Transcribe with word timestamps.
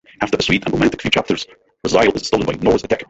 After 0.19 0.35
a 0.37 0.41
sweet 0.41 0.63
and 0.65 0.73
romantic 0.73 0.99
few 1.03 1.11
chapters 1.11 1.45
Raziel 1.85 2.15
is 2.15 2.25
stolen 2.25 2.47
by 2.47 2.53
Nora's 2.53 2.83
attacker. 2.83 2.99